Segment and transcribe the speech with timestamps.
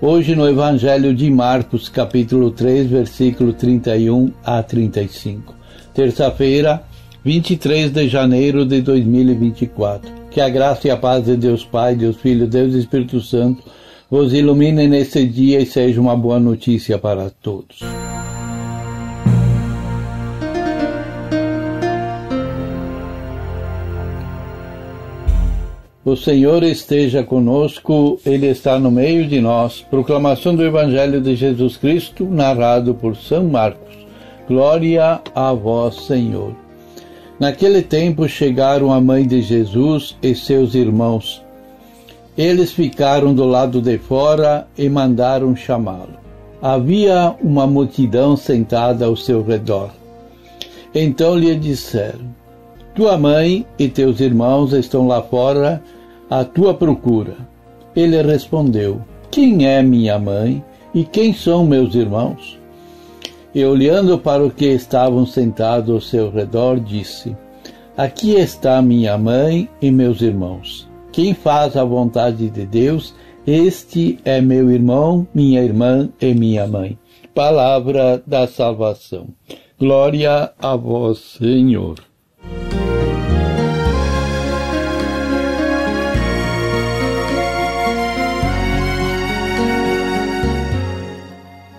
[0.00, 5.52] Hoje no Evangelho de Marcos, capítulo 3, versículo 31 a 35.
[5.92, 6.84] Terça-feira,
[7.24, 10.08] 23 de janeiro de 2024.
[10.30, 13.64] Que a graça e a paz de Deus Pai, Deus Filho, Deus Espírito Santo
[14.08, 17.80] vos ilumine nesse dia e seja uma boa notícia para todos.
[26.04, 29.84] O Senhor esteja conosco, Ele está no meio de nós.
[29.90, 33.96] Proclamação do Evangelho de Jesus Cristo, narrado por São Marcos.
[34.46, 36.54] Glória a vós, Senhor.
[37.38, 41.42] Naquele tempo chegaram a mãe de Jesus e seus irmãos.
[42.36, 46.16] Eles ficaram do lado de fora e mandaram chamá-lo.
[46.62, 49.90] Havia uma multidão sentada ao seu redor.
[50.94, 52.37] Então lhe disseram:
[52.98, 55.80] Tua mãe e teus irmãos estão lá fora
[56.28, 57.36] à tua procura.
[57.94, 62.58] Ele respondeu: Quem é minha mãe e quem são meus irmãos?
[63.54, 67.36] E olhando para o que estavam sentados ao seu redor, disse:
[67.96, 70.88] Aqui está minha mãe e meus irmãos.
[71.12, 73.14] Quem faz a vontade de Deus,
[73.46, 76.98] este é meu irmão, minha irmã e minha mãe.
[77.32, 79.28] Palavra da salvação.
[79.78, 82.07] Glória a vós, Senhor.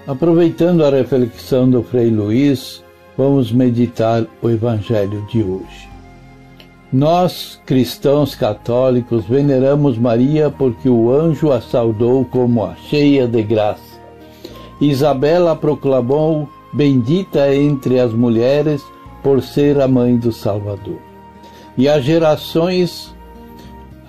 [0.10, 2.84] Aproveitando a reflexão do Frei Luiz,
[3.16, 5.88] vamos meditar o Evangelho de hoje.
[6.92, 14.02] Nós, cristãos católicos, veneramos Maria porque o anjo a saudou como a cheia de graça.
[14.82, 18.82] Isabela proclamou bendita entre as mulheres
[19.22, 20.98] por ser a mãe do Salvador.
[21.78, 23.14] E as gerações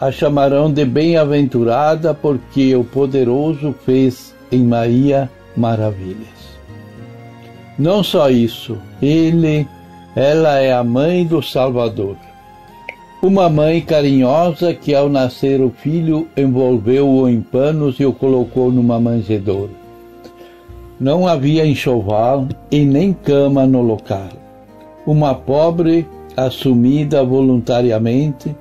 [0.01, 6.51] a chamarão de bem-aventurada porque o poderoso fez em Maria maravilhas.
[7.79, 9.67] Não só isso, ele,
[10.15, 12.17] ela é a mãe do Salvador.
[13.23, 18.99] Uma mãe carinhosa que ao nascer o filho envolveu-o em panos e o colocou numa
[18.99, 19.73] manjedoura.
[20.99, 24.29] Não havia enxoval e nem cama no local.
[25.07, 26.07] Uma pobre
[26.37, 28.55] assumida voluntariamente,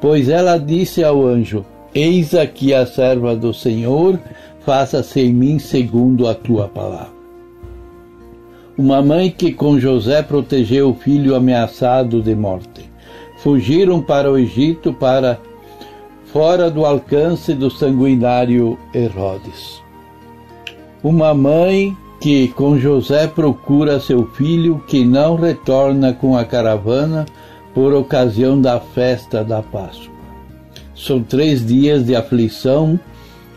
[0.00, 4.18] pois ela disse ao anjo: Eis aqui a serva do Senhor,
[4.64, 7.12] faça-se em mim segundo a tua palavra.
[8.76, 12.90] Uma mãe que com José protegeu o filho ameaçado de morte.
[13.38, 15.38] Fugiram para o Egito para
[16.32, 19.80] fora do alcance do sanguinário Herodes.
[21.02, 27.26] Uma mãe que com José procura seu filho que não retorna com a caravana
[27.74, 30.14] por ocasião da festa da Páscoa.
[30.96, 32.98] São três dias de aflição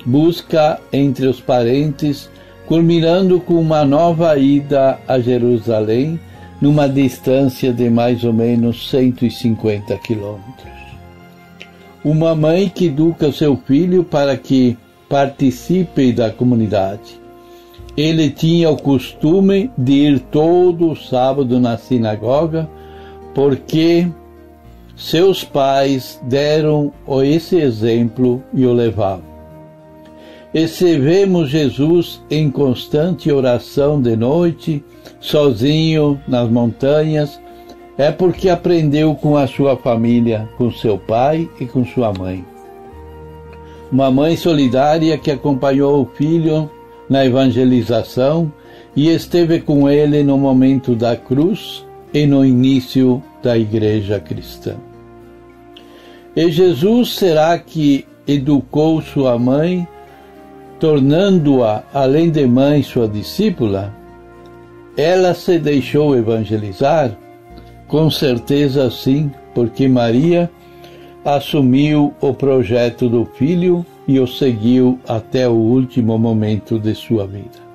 [0.08, 2.30] busca entre os parentes,
[2.66, 6.18] culminando com uma nova ida a Jerusalém,
[6.62, 10.78] numa distância de mais ou menos 150 quilômetros.
[12.06, 14.78] Uma mãe que educa seu filho para que
[15.10, 17.20] participe da comunidade.
[17.96, 22.70] Ele tinha o costume de ir todo sábado na sinagoga,
[23.36, 24.08] porque
[24.96, 29.37] seus pais deram esse exemplo e o levavam.
[30.66, 34.84] Se vemos Jesus em constante oração de noite,
[35.20, 37.40] sozinho nas montanhas,
[37.98, 42.46] é porque aprendeu com a sua família, com seu pai e com sua mãe.
[43.92, 46.70] Uma mãe solidária que acompanhou o filho
[47.10, 48.52] na evangelização
[48.96, 54.76] e esteve com ele no momento da cruz e no início da igreja cristã.
[56.36, 59.88] E Jesus será que educou sua mãe
[60.80, 63.94] tornando-a, além de mãe, sua discípula,
[64.96, 67.18] ela se deixou evangelizar?
[67.88, 70.50] Com certeza sim, porque Maria
[71.24, 77.68] assumiu o projeto do filho e o seguiu até o último momento de sua vida.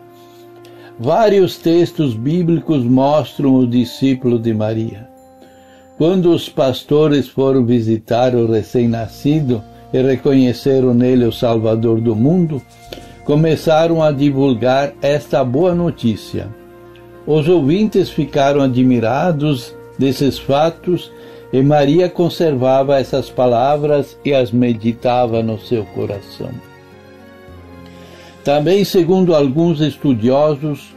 [0.99, 5.09] Vários textos bíblicos mostram o discípulo de Maria.
[5.99, 9.63] Quando os pastores foram visitar o recém-nascido
[9.93, 12.63] e reconheceram nele o Salvador do mundo,
[13.25, 16.49] começaram a divulgar esta boa notícia.
[17.27, 21.13] Os ouvintes ficaram admirados desses fatos
[21.53, 26.51] e Maria conservava essas palavras e as meditava no seu coração.
[28.43, 30.93] Também, segundo alguns estudiosos,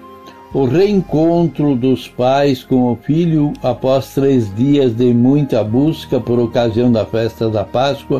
[0.52, 6.92] o reencontro dos pais com o filho após três dias de muita busca por ocasião
[6.92, 8.20] da festa da Páscoa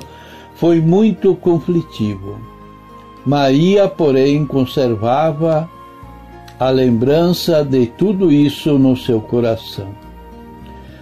[0.56, 2.55] foi muito conflitivo.
[3.26, 5.70] Maria, porém, conservava
[6.60, 9.90] a lembrança de tudo isso no seu coração.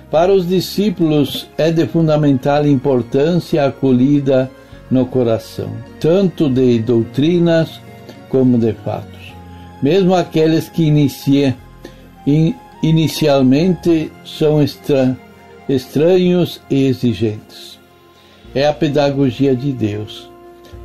[0.10, 4.50] Para os discípulos é de fundamental importância a acolhida
[4.90, 7.82] no coração, tanto de doutrinas
[8.30, 9.34] como de fatos.
[9.82, 10.88] Mesmo aqueles que
[12.26, 15.18] in, inicialmente são estra,
[15.68, 17.80] estranhos e exigentes.
[18.56, 20.30] É a pedagogia de Deus,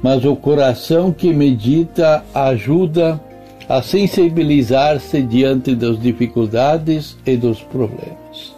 [0.03, 3.21] mas o coração que medita ajuda
[3.69, 8.57] a sensibilizar-se diante das dificuldades e dos problemas.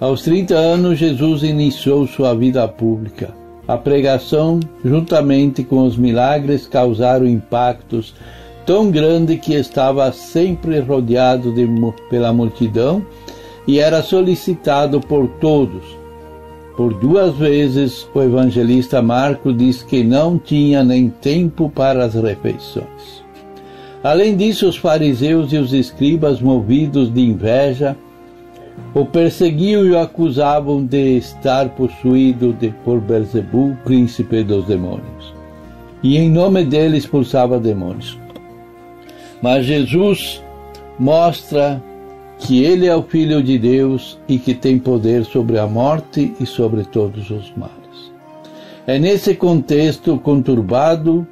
[0.00, 7.26] Aos 30 anos, Jesus iniciou sua vida pública a pregação, juntamente com os milagres, causaram
[7.26, 8.14] impactos
[8.66, 11.66] tão grande que estava sempre rodeado de,
[12.10, 13.04] pela multidão
[13.66, 15.84] e era solicitado por todos.
[16.82, 23.22] Por duas vezes, o evangelista Marco diz que não tinha nem tempo para as refeições.
[24.02, 27.96] Além disso, os fariseus e os escribas, movidos de inveja,
[28.92, 35.32] o perseguiam e o acusavam de estar possuído de, por Belzebu, príncipe dos demônios.
[36.02, 38.18] E em nome dele expulsava demônios.
[39.40, 40.42] Mas Jesus
[40.98, 41.80] mostra
[42.42, 46.46] que ele é o Filho de Deus e que tem poder sobre a morte e
[46.46, 48.12] sobre todos os males.
[48.86, 51.26] É nesse contexto conturbado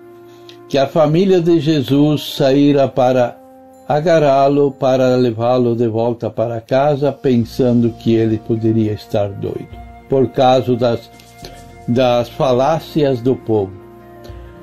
[0.69, 3.37] que a família de Jesus saíra para
[3.89, 9.67] agarrá-lo para levá-lo de volta para casa, pensando que ele poderia estar doido,
[10.09, 11.11] por causa das,
[11.89, 13.73] das falácias do povo.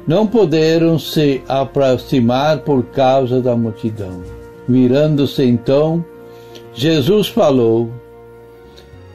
[0.07, 4.21] Não puderam se aproximar por causa da multidão.
[4.65, 6.05] Virando-se então,
[6.77, 7.89] Jesus falou: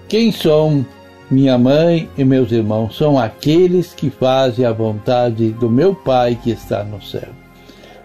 [0.09, 0.85] Quem são
[1.31, 2.97] minha mãe e meus irmãos?
[2.97, 7.29] São aqueles que fazem a vontade do meu Pai que está no céu.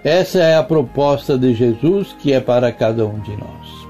[0.04, 3.88] Essa é a proposta de Jesus que é para cada um de nós.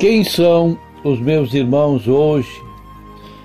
[0.00, 2.50] Quem são os meus irmãos hoje?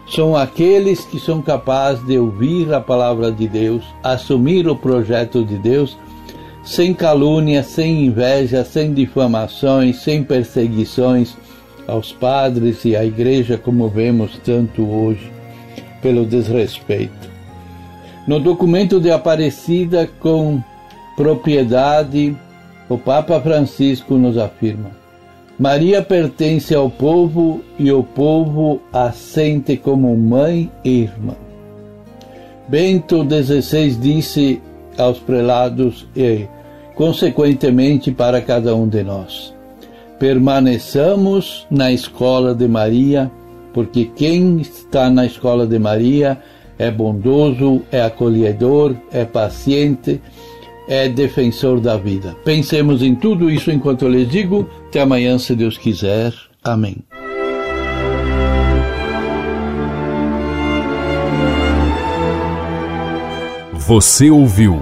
[0.08, 5.58] São aqueles que são capazes de ouvir a palavra de Deus, assumir o projeto de
[5.58, 5.98] Deus,
[6.66, 11.38] sem calúnia, sem inveja, sem difamações, sem perseguições
[11.88, 15.32] aos padres e à igreja, como vemos tanto hoje,
[16.02, 17.30] pelo desrespeito.
[18.28, 20.62] No documento de Aparecida, com
[21.16, 22.36] propriedade,
[22.90, 24.90] o Papa Francisco nos afirma.
[25.58, 31.36] Maria pertence ao povo e o povo a sente como mãe e irmã.
[32.68, 34.62] Bento XVI disse
[34.98, 36.48] aos prelados e,
[36.96, 39.54] consequentemente, para cada um de nós:
[40.18, 43.32] permaneçamos na escola de Maria,
[43.74, 46.40] porque quem está na escola de Maria
[46.78, 50.22] é bondoso, é acolhedor, é paciente,
[50.88, 52.36] é defensor da vida.
[52.44, 54.68] Pensemos em tudo isso enquanto eu lhes digo.
[54.88, 56.34] Até amanhã, se Deus quiser.
[56.64, 56.98] Amém.
[63.74, 64.82] Você ouviu